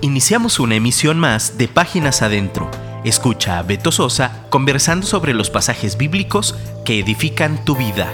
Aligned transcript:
Iniciamos 0.00 0.60
una 0.60 0.76
emisión 0.76 1.18
más 1.18 1.58
de 1.58 1.66
Páginas 1.66 2.22
Adentro. 2.22 2.70
Escucha 3.04 3.58
a 3.58 3.64
Beto 3.64 3.90
Sosa 3.90 4.46
conversando 4.48 5.04
sobre 5.04 5.34
los 5.34 5.50
pasajes 5.50 5.98
bíblicos 5.98 6.54
que 6.84 7.00
edifican 7.00 7.64
tu 7.64 7.74
vida. 7.74 8.08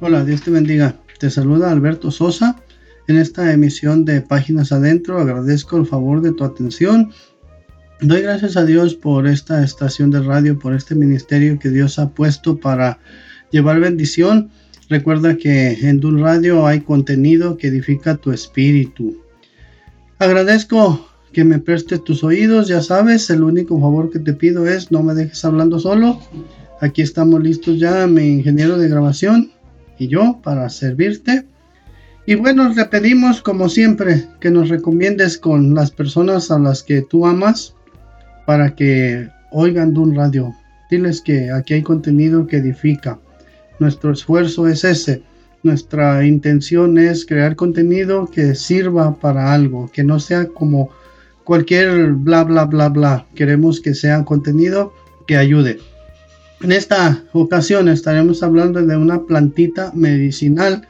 Hola, 0.00 0.24
Dios 0.24 0.42
te 0.42 0.50
bendiga. 0.50 0.96
Te 1.20 1.30
saluda 1.30 1.70
Alberto 1.70 2.10
Sosa 2.10 2.56
en 3.06 3.16
esta 3.16 3.52
emisión 3.52 4.04
de 4.04 4.22
Páginas 4.22 4.72
Adentro. 4.72 5.20
Agradezco 5.20 5.76
el 5.76 5.86
favor 5.86 6.20
de 6.20 6.32
tu 6.32 6.42
atención. 6.42 7.12
Doy 8.00 8.22
gracias 8.22 8.56
a 8.56 8.64
Dios 8.64 8.96
por 8.96 9.28
esta 9.28 9.62
estación 9.62 10.10
de 10.10 10.20
radio, 10.20 10.58
por 10.58 10.74
este 10.74 10.96
ministerio 10.96 11.60
que 11.60 11.70
Dios 11.70 12.00
ha 12.00 12.08
puesto 12.10 12.58
para 12.58 12.98
llevar 13.52 13.78
bendición 13.78 14.50
Recuerda 14.88 15.36
que 15.36 15.72
en 15.88 15.98
Dun 15.98 16.20
Radio 16.20 16.64
hay 16.66 16.80
contenido 16.80 17.56
que 17.56 17.68
edifica 17.68 18.16
tu 18.16 18.30
espíritu. 18.30 19.16
Agradezco 20.18 21.08
que 21.32 21.44
me 21.44 21.58
prestes 21.58 22.04
tus 22.04 22.22
oídos, 22.22 22.68
ya 22.68 22.80
sabes, 22.80 23.28
el 23.30 23.42
único 23.42 23.80
favor 23.80 24.10
que 24.10 24.20
te 24.20 24.32
pido 24.32 24.66
es 24.66 24.92
no 24.92 25.02
me 25.02 25.14
dejes 25.14 25.44
hablando 25.44 25.80
solo. 25.80 26.20
Aquí 26.80 27.02
estamos 27.02 27.42
listos 27.42 27.80
ya, 27.80 28.06
mi 28.06 28.28
ingeniero 28.28 28.78
de 28.78 28.88
grabación 28.88 29.50
y 29.98 30.06
yo 30.06 30.40
para 30.42 30.68
servirte. 30.68 31.44
Y 32.24 32.36
bueno, 32.36 32.68
le 32.68 32.84
pedimos 32.84 33.42
como 33.42 33.68
siempre 33.68 34.26
que 34.40 34.50
nos 34.50 34.68
recomiendes 34.68 35.36
con 35.36 35.74
las 35.74 35.90
personas 35.90 36.50
a 36.52 36.60
las 36.60 36.84
que 36.84 37.02
tú 37.02 37.26
amas 37.26 37.74
para 38.46 38.76
que 38.76 39.28
oigan 39.50 39.94
Dun 39.94 40.14
Radio. 40.14 40.54
Diles 40.90 41.20
que 41.20 41.50
aquí 41.50 41.74
hay 41.74 41.82
contenido 41.82 42.46
que 42.46 42.58
edifica. 42.58 43.18
Nuestro 43.78 44.12
esfuerzo 44.12 44.68
es 44.68 44.84
ese. 44.84 45.22
Nuestra 45.62 46.24
intención 46.24 46.96
es 46.98 47.26
crear 47.26 47.56
contenido 47.56 48.30
que 48.30 48.54
sirva 48.54 49.16
para 49.16 49.52
algo, 49.52 49.90
que 49.92 50.04
no 50.04 50.20
sea 50.20 50.46
como 50.46 50.90
cualquier 51.44 52.12
bla 52.12 52.44
bla 52.44 52.64
bla 52.64 52.88
bla. 52.88 53.26
Queremos 53.34 53.80
que 53.80 53.94
sea 53.94 54.24
contenido 54.24 54.92
que 55.26 55.36
ayude. 55.36 55.78
En 56.62 56.72
esta 56.72 57.22
ocasión 57.32 57.88
estaremos 57.88 58.42
hablando 58.42 58.84
de 58.84 58.96
una 58.96 59.24
plantita 59.24 59.92
medicinal. 59.94 60.86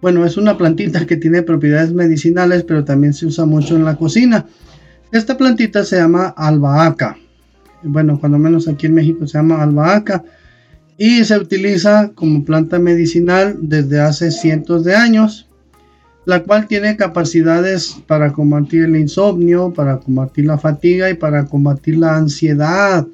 Bueno, 0.00 0.24
es 0.24 0.36
una 0.36 0.56
plantita 0.56 1.06
que 1.06 1.16
tiene 1.16 1.42
propiedades 1.42 1.92
medicinales, 1.92 2.62
pero 2.62 2.84
también 2.84 3.12
se 3.12 3.26
usa 3.26 3.44
mucho 3.44 3.74
en 3.74 3.84
la 3.84 3.96
cocina. 3.96 4.46
Esta 5.10 5.36
plantita 5.36 5.84
se 5.84 5.96
llama 5.96 6.34
albahaca. 6.36 7.16
Bueno, 7.82 8.20
cuando 8.20 8.38
menos 8.38 8.68
aquí 8.68 8.86
en 8.86 8.94
México 8.94 9.26
se 9.26 9.38
llama 9.38 9.62
albahaca 9.62 10.22
y 10.96 11.24
se 11.24 11.38
utiliza 11.38 12.12
como 12.14 12.44
planta 12.44 12.78
medicinal 12.78 13.56
desde 13.60 14.00
hace 14.00 14.30
cientos 14.30 14.84
de 14.84 14.94
años, 14.94 15.48
la 16.24 16.42
cual 16.42 16.66
tiene 16.66 16.96
capacidades 16.96 17.96
para 18.06 18.32
combatir 18.32 18.84
el 18.84 18.96
insomnio, 18.96 19.72
para 19.72 19.98
combatir 19.98 20.46
la 20.46 20.58
fatiga 20.58 21.10
y 21.10 21.14
para 21.14 21.44
combatir 21.46 21.98
la 21.98 22.16
ansiedad. 22.16 23.06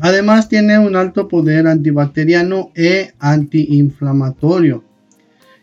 Además 0.00 0.48
tiene 0.48 0.78
un 0.78 0.94
alto 0.94 1.26
poder 1.26 1.66
antibacteriano 1.66 2.70
e 2.74 3.12
antiinflamatorio. 3.18 4.84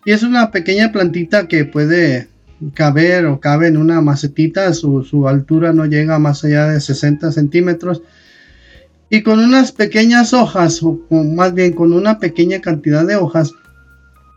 Y 0.04 0.12
es 0.12 0.24
una 0.24 0.52
pequeña 0.52 0.92
plantita 0.92 1.48
que 1.48 1.66
puede 1.66 2.28
caber 2.74 3.26
o 3.28 3.40
cabe 3.40 3.68
en 3.68 3.78
una 3.78 4.02
macetita, 4.02 4.74
su, 4.74 5.04
su 5.04 5.28
altura 5.28 5.74
no 5.74 5.86
llega 5.86 6.18
más 6.18 6.44
allá 6.44 6.68
de 6.68 6.82
60 6.82 7.32
centímetros 7.32 8.02
y 9.10 9.24
con 9.24 9.40
unas 9.40 9.72
pequeñas 9.72 10.34
hojas, 10.34 10.84
o 10.84 11.00
más 11.10 11.54
bien 11.54 11.74
con 11.74 11.94
una 11.94 12.20
pequeña 12.20 12.60
cantidad 12.60 13.06
de 13.06 13.16
hojas, 13.16 13.54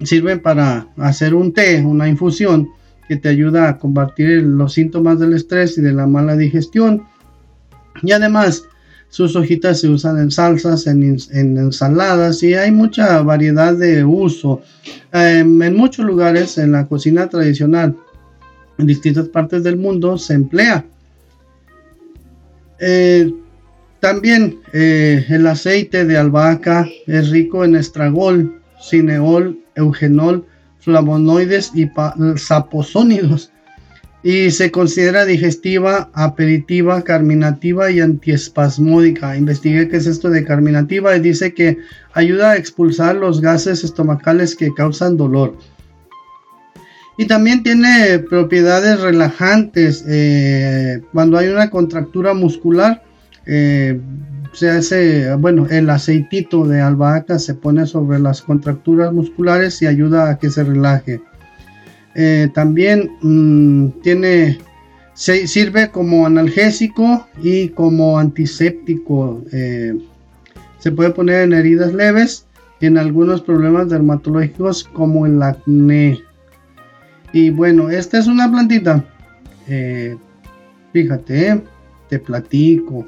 sirven 0.03 0.41
para 0.41 0.87
hacer 0.97 1.35
un 1.35 1.53
té, 1.53 1.83
una 1.83 2.09
infusión 2.09 2.69
que 3.09 3.17
te 3.17 3.29
ayuda 3.29 3.69
a 3.69 3.79
combatir 3.79 4.43
los 4.45 4.75
síntomas 4.75 5.19
del 5.19 5.33
estrés 5.33 5.77
y 5.77 5.81
de 5.81 5.93
la 5.93 6.07
mala 6.07 6.37
digestión. 6.37 7.03
Y 8.03 8.13
además, 8.13 8.63
sus 9.09 9.35
hojitas 9.35 9.81
se 9.81 9.89
usan 9.89 10.19
en 10.21 10.31
salsas, 10.31 10.87
en, 10.87 11.19
ensaladas 11.33 12.43
y 12.45 12.55
hay 12.55 12.71
mucha 12.71 13.21
variedad 13.23 13.75
de 13.75 14.05
uso. 14.05 14.63
Em, 15.13 15.61
en 15.61 15.77
muchos 15.77 16.07
lugares, 16.07 16.57
en 16.59 16.71
la 16.71 16.87
cocina 16.87 17.29
tradicional, 17.29 17.97
en 18.79 18.87
distintas 18.87 19.29
partes 19.29 19.65
del 19.65 19.77
mundo, 19.77 20.17
se 20.17 20.35
emplea. 20.35 20.85
Eh, 22.79 23.35
también 24.01 24.61
eh, 24.73 25.25
el 25.29 25.47
aceite 25.47 26.05
de 26.05 26.17
albahaca 26.17 26.89
es 27.07 27.31
rico 27.31 27.65
en 27.65 27.77
estragol, 27.77 28.61
cineol, 28.81 29.59
eugenol, 29.75 30.47
flavonoides 30.79 31.73
y 31.75 31.91
saposónidos 32.37 33.53
y 34.23 34.51
se 34.51 34.71
considera 34.71 35.25
digestiva, 35.25 36.11
aperitiva, 36.13 37.03
carminativa 37.03 37.91
y 37.91 38.01
antiespasmódica. 38.01 39.37
Investigué 39.37 39.89
qué 39.89 39.97
es 39.97 40.07
esto 40.07 40.29
de 40.31 40.45
carminativa 40.45 41.17
y 41.17 41.21
dice 41.21 41.55
que 41.55 41.79
ayuda 42.13 42.53
a 42.53 42.57
expulsar 42.57 43.17
los 43.17 43.41
gases 43.41 43.83
estomacales 43.83 44.57
que 44.57 44.75
causan 44.75 45.17
dolor. 45.17 45.57
Y 47.17 47.27
también 47.27 47.63
tiene 47.63 48.19
propiedades 48.19 49.01
relajantes 49.01 50.05
eh, 50.09 51.03
cuando 51.13 51.39
hay 51.39 51.49
una 51.49 51.71
contractura 51.71 52.35
muscular 52.35 53.03
eh, 53.53 54.01
se 54.53 54.71
hace, 54.71 55.35
bueno, 55.35 55.67
el 55.69 55.91
aceitito 55.91 56.65
de 56.65 56.81
albahaca 56.81 57.41
se 57.41 57.55
pone 57.55 57.85
sobre 57.85 58.21
las 58.21 58.43
contracturas 58.43 59.13
musculares 59.13 59.83
y 59.83 59.89
ayuda 59.89 60.31
a 60.31 60.39
que 60.39 60.51
se 60.51 60.63
relaje. 60.63 61.21
Eh, 62.15 62.49
también 62.55 63.11
mm, 63.23 64.03
tiene, 64.03 64.59
se, 65.15 65.49
sirve 65.49 65.91
como 65.91 66.27
analgésico 66.27 67.27
y 67.43 67.71
como 67.71 68.21
antiséptico. 68.21 69.43
Eh, 69.53 69.99
se 70.79 70.93
puede 70.93 71.11
poner 71.11 71.43
en 71.43 71.53
heridas 71.53 71.93
leves 71.93 72.47
y 72.81 72.87
en 72.87 72.99
algunos 72.99 73.43
problemas 73.43 73.89
dermatológicos 73.89 74.85
como 74.85 75.27
el 75.27 75.43
acné. 75.43 76.21
Y 77.33 77.51
bueno, 77.51 77.91
esta 77.91 78.19
es 78.19 78.29
una 78.29 78.49
plantita. 78.49 79.05
fíjate, 80.93 81.63
te 82.09 82.19
platico. 82.21 83.07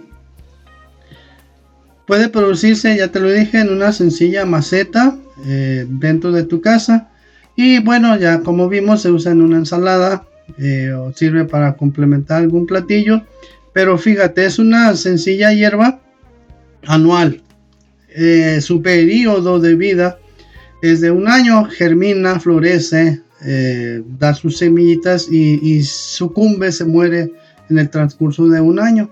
Puede 2.12 2.28
producirse, 2.28 2.94
ya 2.94 3.08
te 3.08 3.20
lo 3.20 3.30
dije, 3.30 3.60
en 3.60 3.70
una 3.70 3.90
sencilla 3.90 4.44
maceta 4.44 5.16
eh, 5.46 5.86
dentro 5.88 6.30
de 6.30 6.42
tu 6.42 6.60
casa. 6.60 7.08
Y 7.56 7.78
bueno, 7.78 8.18
ya 8.18 8.40
como 8.40 8.68
vimos, 8.68 9.00
se 9.00 9.10
usa 9.10 9.32
en 9.32 9.40
una 9.40 9.56
ensalada 9.56 10.26
eh, 10.58 10.92
o 10.92 11.14
sirve 11.14 11.46
para 11.46 11.72
complementar 11.74 12.42
algún 12.42 12.66
platillo. 12.66 13.22
Pero 13.72 13.96
fíjate, 13.96 14.44
es 14.44 14.58
una 14.58 14.94
sencilla 14.94 15.54
hierba 15.54 16.02
anual. 16.86 17.40
Eh, 18.14 18.58
su 18.60 18.82
periodo 18.82 19.58
de 19.58 19.74
vida 19.74 20.18
es 20.82 21.00
de 21.00 21.10
un 21.10 21.28
año, 21.28 21.64
germina, 21.64 22.38
florece, 22.38 23.22
da 24.18 24.34
sus 24.34 24.58
semillitas 24.58 25.28
y, 25.30 25.60
y 25.62 25.82
sucumbe, 25.82 26.72
se 26.72 26.84
muere 26.84 27.32
en 27.70 27.78
el 27.78 27.88
transcurso 27.88 28.50
de 28.50 28.60
un 28.60 28.78
año. 28.80 29.08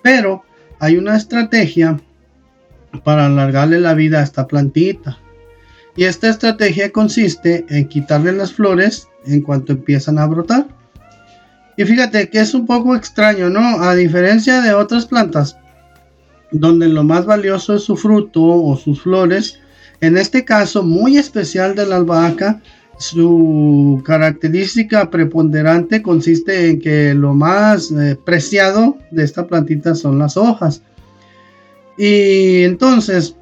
Pero 0.00 0.44
hay 0.78 0.96
una 0.96 1.14
estrategia 1.14 2.00
para 3.04 3.26
alargarle 3.26 3.80
la 3.80 3.94
vida 3.94 4.20
a 4.20 4.22
esta 4.22 4.46
plantita. 4.46 5.18
Y 5.96 6.04
esta 6.04 6.28
estrategia 6.28 6.92
consiste 6.92 7.66
en 7.68 7.88
quitarle 7.88 8.32
las 8.32 8.52
flores 8.52 9.08
en 9.26 9.42
cuanto 9.42 9.72
empiezan 9.72 10.18
a 10.18 10.26
brotar. 10.26 10.68
Y 11.76 11.84
fíjate 11.84 12.28
que 12.28 12.40
es 12.40 12.54
un 12.54 12.66
poco 12.66 12.96
extraño, 12.96 13.50
¿no? 13.50 13.82
A 13.82 13.94
diferencia 13.94 14.60
de 14.60 14.74
otras 14.74 15.06
plantas, 15.06 15.56
donde 16.50 16.88
lo 16.88 17.04
más 17.04 17.26
valioso 17.26 17.74
es 17.74 17.82
su 17.82 17.96
fruto 17.96 18.42
o 18.42 18.76
sus 18.76 19.02
flores, 19.02 19.60
en 20.00 20.16
este 20.16 20.44
caso 20.44 20.82
muy 20.82 21.18
especial 21.18 21.74
de 21.74 21.86
la 21.86 21.96
albahaca, 21.96 22.60
su 22.98 24.02
característica 24.04 25.08
preponderante 25.10 26.02
consiste 26.02 26.68
en 26.68 26.80
que 26.80 27.14
lo 27.14 27.32
más 27.32 27.92
eh, 27.92 28.16
preciado 28.24 28.98
de 29.12 29.24
esta 29.24 29.46
plantita 29.46 29.94
son 29.94 30.18
las 30.18 30.36
hojas. 30.36 30.82
Y 31.98 32.62
entonces, 32.62 33.34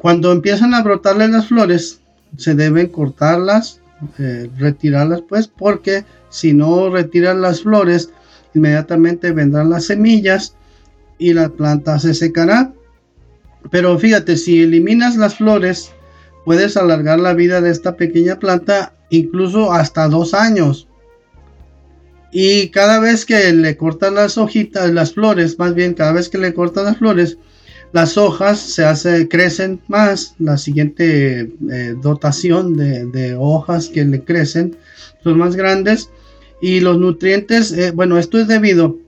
cuando 0.00 0.32
empiezan 0.32 0.74
a 0.74 0.82
brotarle 0.82 1.28
las 1.28 1.46
flores, 1.46 2.00
se 2.36 2.54
deben 2.54 2.88
cortarlas, 2.88 3.80
eh, 4.18 4.50
retirarlas, 4.58 5.22
pues, 5.22 5.46
porque 5.46 6.04
si 6.30 6.52
no 6.52 6.90
retiran 6.90 7.40
las 7.40 7.62
flores, 7.62 8.10
inmediatamente 8.54 9.30
vendrán 9.30 9.70
las 9.70 9.84
semillas 9.86 10.54
y 11.18 11.32
la 11.32 11.48
planta 11.50 11.98
se 11.98 12.14
secará. 12.14 12.72
Pero 13.70 13.98
fíjate, 13.98 14.36
si 14.36 14.62
eliminas 14.62 15.16
las 15.16 15.36
flores, 15.36 15.92
puedes 16.44 16.76
alargar 16.76 17.20
la 17.20 17.34
vida 17.34 17.60
de 17.60 17.70
esta 17.70 17.96
pequeña 17.96 18.38
planta 18.38 18.94
incluso 19.10 19.72
hasta 19.72 20.08
dos 20.08 20.34
años. 20.34 20.88
Y 22.32 22.68
cada 22.70 23.00
vez 23.00 23.26
que 23.26 23.52
le 23.52 23.76
cortas 23.76 24.12
las 24.12 24.38
hojitas, 24.38 24.90
las 24.92 25.14
flores, 25.14 25.58
más 25.58 25.74
bien 25.74 25.94
cada 25.94 26.12
vez 26.12 26.28
que 26.28 26.38
le 26.38 26.54
cortas 26.54 26.84
las 26.84 26.96
flores, 26.96 27.38
las 27.92 28.16
hojas 28.16 28.60
se 28.60 29.28
crecen 29.28 29.80
más, 29.88 30.34
la 30.38 30.56
siguiente 30.58 31.40
eh, 31.70 31.94
dotación 32.00 32.76
de, 32.76 33.36
hojas 33.38 33.88
que 33.88 34.04
le 34.04 34.22
crecen 34.22 34.76
son 35.24 35.38
más 35.38 35.56
grandes 35.56 36.10
y 36.62 36.80
los 36.80 36.98
nutrientes, 36.98 37.72
eh, 37.72 37.90
bueno, 37.90 38.18
esto 38.18 38.38
es 38.38 38.46
debido 38.46 38.98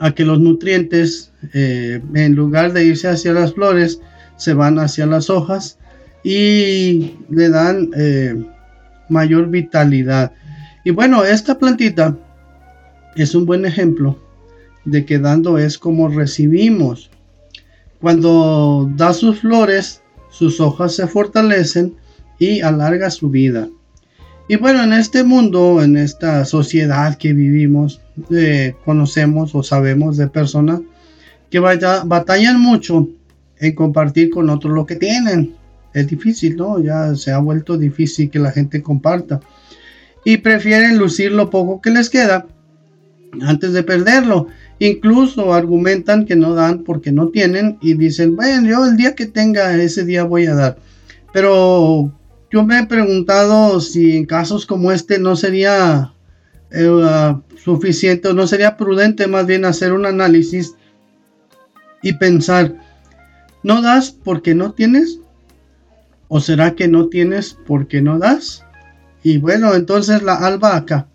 a 0.00 0.12
que 0.12 0.24
los 0.24 0.40
nutrientes 0.40 1.32
eh, 1.54 2.00
en 2.14 2.34
lugar 2.34 2.72
de 2.72 2.86
irse 2.86 3.08
hacia 3.08 3.32
las 3.32 3.54
flores 3.54 4.00
se 4.36 4.54
van 4.54 4.78
hacia 4.78 5.06
las 5.06 5.30
hojas 5.30 5.78
y 6.24 7.14
le 7.30 7.48
dan 7.48 7.90
mayor 9.08 9.48
vitalidad. 9.48 10.32
Y 10.84 10.90
bueno, 10.90 11.24
esta 11.24 11.58
plantita 11.58 12.16
es 13.16 13.34
un 13.34 13.46
buen 13.46 13.64
ejemplo 13.64 14.18
de 14.84 15.04
que 15.04 15.18
dando 15.18 15.58
es 15.58 15.78
como 15.78 16.08
recibimos. 16.08 17.10
Cuando 18.00 18.90
da 18.96 19.12
sus 19.12 19.40
flores, 19.40 20.02
sus 20.30 20.60
hojas 20.60 20.94
se 20.94 21.06
fortalecen 21.06 21.94
y 22.38 22.60
alarga 22.60 23.10
su 23.10 23.30
vida. 23.30 23.68
Y 24.48 24.56
bueno, 24.56 24.82
en 24.82 24.94
este 24.94 25.24
mundo, 25.24 25.82
en 25.82 25.96
esta 25.96 26.44
sociedad 26.44 27.18
que 27.18 27.34
vivimos, 27.34 28.00
eh, 28.30 28.74
conocemos 28.84 29.54
o 29.54 29.62
sabemos 29.62 30.16
de 30.16 30.28
personas 30.28 30.80
que 31.50 31.58
batallan 31.60 32.60
mucho 32.60 33.08
en 33.58 33.74
compartir 33.74 34.30
con 34.30 34.48
otros 34.48 34.72
lo 34.72 34.86
que 34.86 34.96
tienen. 34.96 35.54
Es 35.92 36.06
difícil, 36.06 36.56
¿no? 36.56 36.80
Ya 36.80 37.14
se 37.14 37.32
ha 37.32 37.38
vuelto 37.38 37.76
difícil 37.76 38.30
que 38.30 38.38
la 38.38 38.52
gente 38.52 38.82
comparta. 38.82 39.40
Y 40.24 40.38
prefieren 40.38 40.98
lucir 40.98 41.32
lo 41.32 41.50
poco 41.50 41.80
que 41.80 41.90
les 41.90 42.08
queda 42.08 42.46
antes 43.42 43.72
de 43.72 43.82
perderlo. 43.82 44.48
Incluso 44.80 45.52
argumentan 45.52 46.24
que 46.24 46.36
no 46.36 46.54
dan 46.54 46.84
porque 46.84 47.10
no 47.10 47.28
tienen 47.28 47.78
y 47.80 47.94
dicen, 47.94 48.36
bueno, 48.36 48.68
yo 48.68 48.86
el 48.86 48.96
día 48.96 49.14
que 49.14 49.26
tenga 49.26 49.74
ese 49.76 50.04
día 50.04 50.22
voy 50.24 50.46
a 50.46 50.54
dar. 50.54 50.78
Pero 51.32 52.12
yo 52.50 52.64
me 52.64 52.78
he 52.78 52.86
preguntado 52.86 53.80
si 53.80 54.16
en 54.16 54.26
casos 54.26 54.66
como 54.66 54.92
este 54.92 55.18
no 55.18 55.34
sería 55.34 56.12
eh, 56.70 57.34
suficiente 57.56 58.28
o 58.28 58.34
no 58.34 58.46
sería 58.46 58.76
prudente 58.76 59.26
más 59.26 59.46
bien 59.46 59.64
hacer 59.64 59.92
un 59.92 60.06
análisis 60.06 60.74
y 62.00 62.12
pensar, 62.12 62.74
¿no 63.64 63.82
das 63.82 64.12
porque 64.12 64.54
no 64.54 64.72
tienes? 64.72 65.18
¿O 66.28 66.40
será 66.40 66.76
que 66.76 66.86
no 66.86 67.08
tienes 67.08 67.56
porque 67.66 68.00
no 68.00 68.18
das? 68.18 68.64
Y 69.24 69.38
bueno, 69.38 69.74
entonces 69.74 70.22
la 70.22 70.34
albahaca 70.34 71.08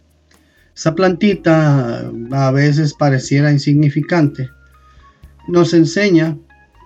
esa 0.76 0.96
plantita 0.96 2.12
a 2.32 2.52
veces 2.52 2.94
pareciera 2.94 3.52
insignificante. 3.52 4.50
Nos 5.48 5.74
enseña 5.74 6.38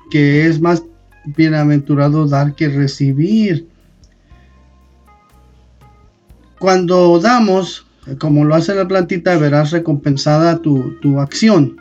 que 0.09 0.47
es 0.47 0.59
más 0.59 0.83
bienaventurado 1.25 2.27
dar 2.27 2.55
que 2.55 2.69
recibir. 2.69 3.67
Cuando 6.59 7.19
damos, 7.19 7.85
como 8.19 8.43
lo 8.43 8.55
hace 8.55 8.75
la 8.75 8.87
plantita, 8.87 9.37
verás 9.37 9.71
recompensada 9.71 10.61
tu, 10.61 10.99
tu 11.01 11.19
acción. 11.19 11.77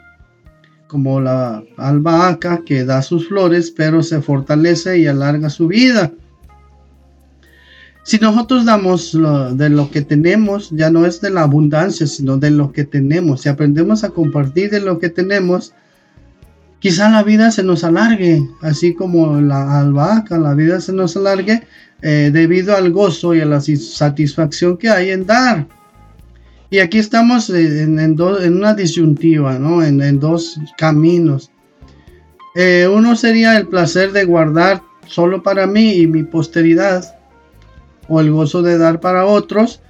Como 0.86 1.20
la 1.20 1.64
albahaca 1.76 2.62
que 2.64 2.84
da 2.84 3.02
sus 3.02 3.26
flores, 3.26 3.72
pero 3.72 4.02
se 4.02 4.20
fortalece 4.20 4.98
y 4.98 5.06
alarga 5.06 5.50
su 5.50 5.66
vida. 5.66 6.12
Si 8.06 8.18
nosotros 8.18 8.64
damos 8.64 9.18
de 9.58 9.68
lo 9.68 9.90
que 9.90 10.00
tenemos, 10.00 10.70
ya 10.70 10.90
no 10.90 11.06
es 11.06 11.20
de 11.20 11.28
la 11.28 11.42
abundancia, 11.42 12.06
sino 12.06 12.36
de 12.36 12.52
lo 12.52 12.70
que 12.70 12.84
tenemos. 12.84 13.40
Si 13.40 13.48
aprendemos 13.48 14.04
a 14.04 14.10
compartir 14.10 14.70
de 14.70 14.80
lo 14.80 15.00
que 15.00 15.08
tenemos, 15.08 15.74
quizá 16.78 17.10
la 17.10 17.24
vida 17.24 17.50
se 17.50 17.64
nos 17.64 17.82
alargue, 17.82 18.48
así 18.62 18.94
como 18.94 19.40
la 19.40 19.80
albahaca, 19.80 20.38
la 20.38 20.54
vida 20.54 20.80
se 20.80 20.92
nos 20.92 21.16
alargue 21.16 21.64
eh, 22.00 22.30
debido 22.32 22.76
al 22.76 22.92
gozo 22.92 23.34
y 23.34 23.40
a 23.40 23.44
la 23.44 23.60
satisfacción 23.60 24.76
que 24.76 24.88
hay 24.88 25.10
en 25.10 25.26
dar. 25.26 25.66
Y 26.70 26.78
aquí 26.78 26.98
estamos 26.98 27.50
en, 27.50 27.98
en, 27.98 28.20
una 28.20 28.74
disyuntiva, 28.74 29.58
¿no? 29.58 29.82
en, 29.82 30.20
dos 30.20 30.60
caminos. 30.78 31.50
Eh, 32.54 32.88
uno 32.88 33.16
sería 33.16 33.56
el 33.56 33.66
placer 33.66 34.12
de 34.12 34.24
guardar 34.24 34.80
solo 35.08 35.42
para 35.42 35.66
mí 35.66 35.94
y 35.94 36.06
mi 36.06 36.22
posteridad 36.22 37.15
o 38.08 38.20
el 38.20 38.30
gozo 38.30 38.62
de 38.62 38.78
dar 38.78 39.00
para 39.00 39.26
otros, 39.26 39.80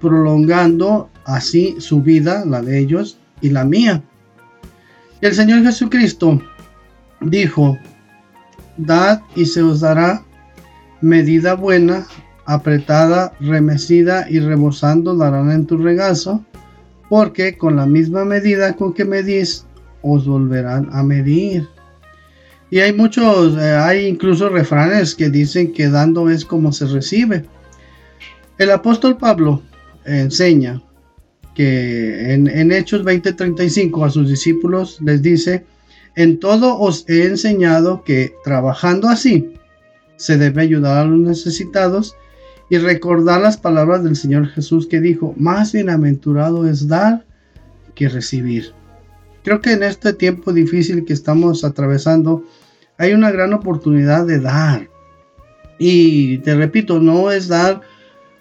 prolongando 0.00 1.10
así 1.24 1.76
su 1.78 2.02
vida, 2.02 2.44
la 2.44 2.62
de 2.62 2.78
ellos 2.78 3.18
y 3.40 3.50
la 3.50 3.64
mía. 3.64 4.02
Y 5.20 5.26
el 5.26 5.34
Señor 5.34 5.62
Jesucristo 5.62 6.40
dijo, 7.20 7.78
dad 8.76 9.20
y 9.34 9.46
se 9.46 9.62
os 9.62 9.80
dará 9.80 10.22
medida 11.00 11.54
buena, 11.54 12.06
apretada, 12.44 13.32
remecida 13.40 14.26
y 14.30 14.38
rebosando 14.40 15.16
darán 15.16 15.50
en 15.50 15.66
tu 15.66 15.78
regazo, 15.78 16.44
porque 17.08 17.56
con 17.56 17.76
la 17.76 17.86
misma 17.86 18.24
medida 18.24 18.74
con 18.74 18.92
que 18.92 19.04
medís, 19.04 19.66
os 20.02 20.26
volverán 20.26 20.88
a 20.92 21.02
medir. 21.02 21.68
Y 22.70 22.80
hay 22.80 22.92
muchos, 22.92 23.56
eh, 23.56 23.72
hay 23.72 24.06
incluso 24.06 24.48
refranes 24.48 25.14
que 25.14 25.30
dicen 25.30 25.72
que 25.72 25.88
dando 25.88 26.28
es 26.30 26.44
como 26.44 26.72
se 26.72 26.86
recibe. 26.86 27.44
El 28.58 28.70
apóstol 28.70 29.18
Pablo 29.18 29.62
enseña 30.04 30.82
que 31.54 32.32
en, 32.32 32.72
Hechos 32.72 33.04
20:35 33.04 34.06
a 34.06 34.10
sus 34.10 34.28
discípulos 34.28 34.98
les 35.00 35.20
dice, 35.22 35.64
en 36.14 36.38
todo 36.38 36.78
os 36.78 37.04
he 37.08 37.26
enseñado 37.26 38.02
que 38.04 38.32
trabajando 38.44 39.08
así 39.08 39.54
se 40.16 40.38
debe 40.38 40.62
ayudar 40.62 40.98
a 40.98 41.04
los 41.04 41.18
necesitados 41.18 42.16
y 42.70 42.78
recordar 42.78 43.40
las 43.42 43.58
palabras 43.58 44.02
del 44.02 44.16
Señor 44.16 44.48
Jesús 44.48 44.86
que 44.86 45.00
dijo, 45.00 45.34
más 45.36 45.72
bienaventurado 45.72 46.66
es 46.66 46.88
dar 46.88 47.24
que 47.94 48.08
recibir. 48.08 48.72
Creo 49.44 49.60
que 49.60 49.72
en 49.72 49.82
este 49.82 50.12
tiempo 50.12 50.52
difícil 50.52 51.04
que 51.04 51.12
estamos 51.12 51.62
atravesando 51.62 52.44
hay 52.98 53.12
una 53.12 53.30
gran 53.30 53.52
oportunidad 53.52 54.26
de 54.26 54.40
dar. 54.40 54.88
Y 55.78 56.38
te 56.38 56.54
repito, 56.54 56.98
no 57.00 57.30
es 57.30 57.48
dar 57.48 57.82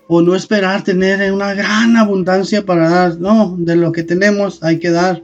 o 0.08 0.22
no 0.22 0.36
esperar 0.36 0.84
tener 0.84 1.32
una 1.32 1.54
gran 1.54 1.98
abundancia 1.98 2.66
para 2.66 2.90
dar. 2.90 3.20
No, 3.20 3.56
de 3.58 3.76
lo 3.76 3.92
que 3.92 4.04
tenemos 4.04 4.64
hay 4.64 4.80
que 4.80 4.92
dar. 4.92 5.22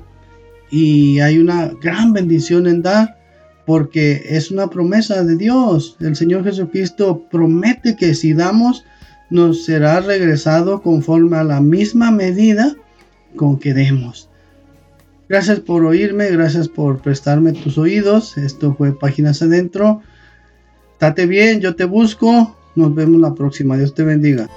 Y 0.70 1.20
hay 1.20 1.38
una 1.38 1.72
gran 1.82 2.14
bendición 2.14 2.68
en 2.68 2.82
dar 2.82 3.18
porque 3.66 4.24
es 4.26 4.52
una 4.52 4.70
promesa 4.70 5.24
de 5.24 5.36
Dios. 5.36 5.98
El 6.00 6.16
Señor 6.16 6.44
Jesucristo 6.44 7.26
promete 7.30 7.96
que 7.96 8.16
si 8.16 8.34
damos, 8.34 8.86
nos 9.30 9.66
será 9.66 10.02
regresado 10.02 10.82
conforme 10.82 11.38
a 11.38 11.44
la 11.44 11.62
misma 11.62 12.12
medida 12.12 12.76
con 13.36 13.60
que 13.60 13.74
demos. 13.74 14.30
Gracias 15.30 15.62
por 15.62 15.86
oírme, 15.86 16.30
gracias 16.30 16.68
por 16.68 17.02
prestarme 17.02 17.54
tus 17.54 17.78
oídos. 17.78 18.38
Esto 18.38 18.76
fue 18.76 18.98
Páginas 18.98 19.42
Adentro. 19.42 20.02
Date 21.00 21.26
bien, 21.26 21.62
yo 21.62 21.76
te 21.76 21.86
busco. 21.86 22.58
Nos 22.76 22.94
vemos 22.94 23.20
la 23.20 23.34
próxima. 23.34 23.78
Dios 23.78 23.94
te 23.94 24.04
bendiga. 24.04 24.50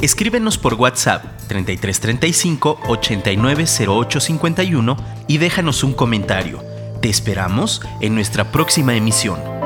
Escríbenos 0.00 0.58
por 0.58 0.74
WhatsApp 0.74 1.24
3335 1.48 2.78
890851 2.86 4.96
y 5.26 5.38
déjanos 5.38 5.82
un 5.82 5.92
comentario. 5.92 6.62
Te 7.02 7.08
esperamos 7.08 7.82
en 8.00 8.14
nuestra 8.14 8.52
próxima 8.52 8.94
emisión. 8.94 9.57